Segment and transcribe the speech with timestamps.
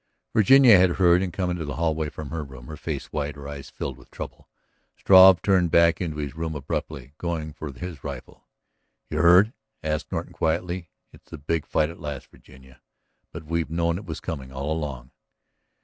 [0.33, 3.47] Virginia had heard and came into the hallway from her room, her face white, her
[3.47, 4.49] eyes filled with trouble.
[4.97, 8.47] Struve turned back into his room abruptly, going for his rifle.
[9.11, 9.53] "You heard?"
[9.83, 10.89] asked Norton quietly.
[11.13, 12.81] "It's the big fight at last, Virginia.
[13.31, 15.11] But we've known it was coming all along."